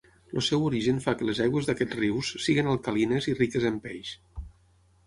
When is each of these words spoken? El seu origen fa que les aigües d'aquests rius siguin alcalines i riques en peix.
El 0.37 0.43
seu 0.45 0.63
origen 0.69 1.01
fa 1.03 1.13
que 1.19 1.27
les 1.31 1.41
aigües 1.45 1.69
d'aquests 1.69 1.99
rius 2.01 2.33
siguin 2.47 2.73
alcalines 2.73 3.31
i 3.35 3.39
riques 3.45 3.71
en 3.73 3.79
peix. 3.87 4.19